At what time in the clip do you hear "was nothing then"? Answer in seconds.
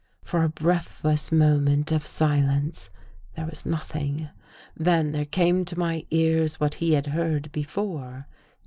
3.45-5.11